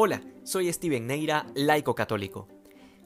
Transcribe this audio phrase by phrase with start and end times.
[0.00, 2.46] Hola, soy Steven Neira, laico católico.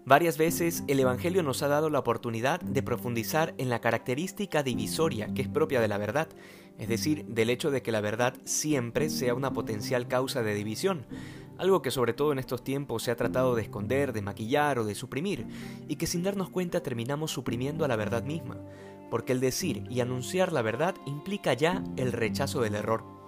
[0.05, 5.33] Varias veces el Evangelio nos ha dado la oportunidad de profundizar en la característica divisoria
[5.33, 6.28] que es propia de la verdad,
[6.76, 11.07] es decir, del hecho de que la verdad siempre sea una potencial causa de división,
[11.57, 14.84] algo que sobre todo en estos tiempos se ha tratado de esconder, de maquillar o
[14.84, 15.47] de suprimir,
[15.88, 18.59] y que sin darnos cuenta terminamos suprimiendo a la verdad misma,
[19.11, 23.21] porque el decir y anunciar la verdad implica ya el rechazo del error.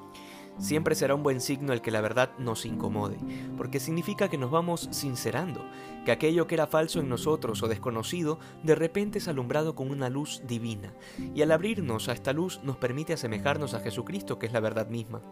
[0.58, 3.16] Siempre será un buen signo el que la verdad nos incomode,
[3.56, 5.64] porque significa que nos vamos sincerando,
[6.04, 10.08] que aquello que era falso en nosotros o desconocido de repente es alumbrado con una
[10.08, 10.94] luz divina,
[11.34, 14.88] y al abrirnos a esta luz nos permite asemejarnos a Jesucristo, que es la verdad
[14.88, 15.22] misma.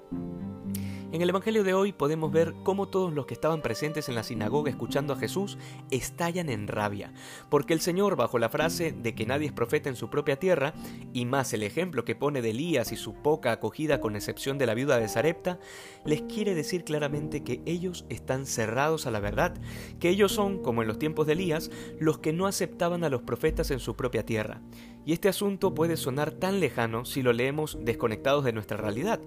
[1.13, 4.23] En el Evangelio de hoy podemos ver cómo todos los que estaban presentes en la
[4.23, 5.59] sinagoga escuchando a Jesús
[5.91, 7.13] estallan en rabia,
[7.51, 10.73] porque el Señor, bajo la frase de que nadie es profeta en su propia tierra,
[11.13, 14.65] y más el ejemplo que pone de Elías y su poca acogida con excepción de
[14.65, 15.59] la viuda de Sarepta,
[16.07, 19.53] les quiere decir claramente que ellos están cerrados a la verdad,
[20.01, 23.21] que ellos son, como en los tiempos de Elías, los que no aceptaban a los
[23.21, 24.63] profetas en su propia tierra.
[25.05, 29.21] Y este asunto puede sonar tan lejano si lo leemos desconectados de nuestra realidad.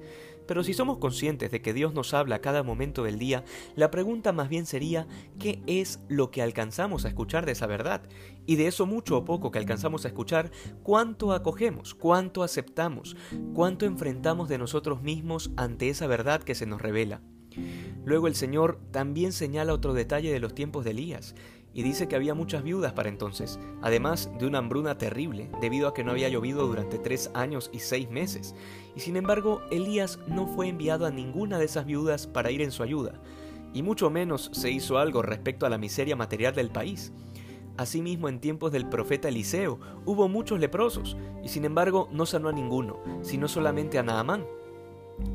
[0.48, 3.44] Pero si somos conscientes de que Dios nos habla a cada momento del día,
[3.76, 5.08] la pregunta más bien sería
[5.40, 8.04] ¿qué es lo que alcanzamos a escuchar de esa verdad?
[8.46, 10.52] Y de eso mucho o poco que alcanzamos a escuchar,
[10.84, 11.96] ¿cuánto acogemos?
[11.96, 13.16] ¿Cuánto aceptamos?
[13.54, 17.22] ¿Cuánto enfrentamos de nosotros mismos ante esa verdad que se nos revela?
[18.04, 21.36] Luego el Señor también señala otro detalle de los tiempos de Elías,
[21.76, 25.94] y dice que había muchas viudas para entonces, además de una hambruna terrible, debido a
[25.94, 28.56] que no había llovido durante tres años y seis meses.
[28.96, 32.72] Y sin embargo, Elías no fue enviado a ninguna de esas viudas para ir en
[32.72, 33.22] su ayuda,
[33.74, 37.12] y mucho menos se hizo algo respecto a la miseria material del país.
[37.76, 42.54] Asimismo, en tiempos del profeta Eliseo hubo muchos leprosos, y sin embargo no sanó a
[42.54, 44.46] ninguno, sino solamente a Naamán,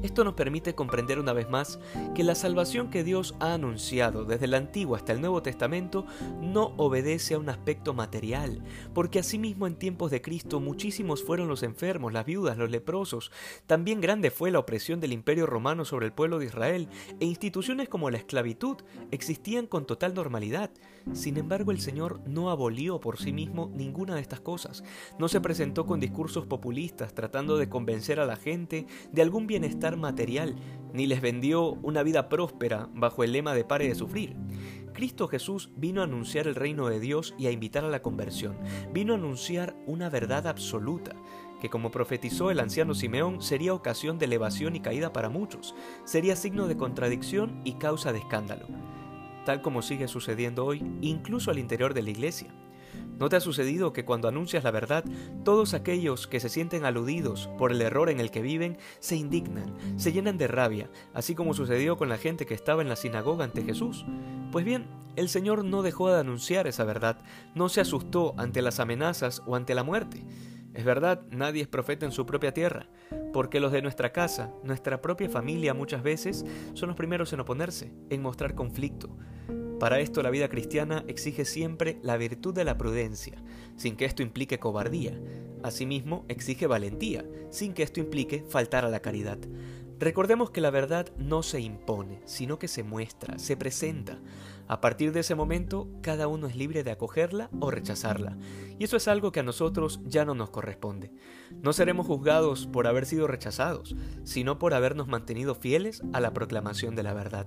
[0.02, 1.78] esto nos permite comprender una vez más
[2.14, 6.06] que la salvación que Dios ha anunciado desde el Antiguo hasta el Nuevo Testamento
[6.40, 8.62] no obedece a un aspecto material,
[8.94, 13.30] porque asimismo en tiempos de Cristo muchísimos fueron los enfermos, las viudas, los leprosos,
[13.66, 17.88] también grande fue la opresión del Imperio Romano sobre el pueblo de Israel, e instituciones
[17.88, 18.78] como la esclavitud
[19.10, 20.70] existían con total normalidad.
[21.12, 24.84] Sin embargo, el Señor no abolió por sí mismo ninguna de estas cosas,
[25.18, 29.69] no se presentó con discursos populistas tratando de convencer a la gente de algún bienestar
[29.70, 30.56] estar material,
[30.92, 34.36] ni les vendió una vida próspera bajo el lema de pare de sufrir.
[34.92, 38.58] Cristo Jesús vino a anunciar el reino de Dios y a invitar a la conversión.
[38.92, 41.14] Vino a anunciar una verdad absoluta,
[41.60, 46.36] que como profetizó el anciano Simeón sería ocasión de elevación y caída para muchos, sería
[46.36, 48.66] signo de contradicción y causa de escándalo,
[49.44, 52.52] tal como sigue sucediendo hoy incluso al interior de la iglesia.
[53.20, 55.04] ¿No te ha sucedido que cuando anuncias la verdad,
[55.44, 59.76] todos aquellos que se sienten aludidos por el error en el que viven se indignan,
[59.98, 63.44] se llenan de rabia, así como sucedió con la gente que estaba en la sinagoga
[63.44, 64.06] ante Jesús?
[64.50, 64.86] Pues bien,
[65.16, 67.22] el Señor no dejó de anunciar esa verdad,
[67.54, 70.24] no se asustó ante las amenazas o ante la muerte.
[70.72, 72.86] Es verdad, nadie es profeta en su propia tierra,
[73.34, 77.92] porque los de nuestra casa, nuestra propia familia muchas veces, son los primeros en oponerse,
[78.08, 79.10] en mostrar conflicto.
[79.80, 83.42] Para esto la vida cristiana exige siempre la virtud de la prudencia,
[83.76, 85.18] sin que esto implique cobardía.
[85.62, 89.38] Asimismo, exige valentía, sin que esto implique faltar a la caridad.
[89.98, 94.18] Recordemos que la verdad no se impone, sino que se muestra, se presenta.
[94.68, 98.36] A partir de ese momento, cada uno es libre de acogerla o rechazarla.
[98.78, 101.10] Y eso es algo que a nosotros ya no nos corresponde.
[101.62, 106.94] No seremos juzgados por haber sido rechazados, sino por habernos mantenido fieles a la proclamación
[106.96, 107.46] de la verdad.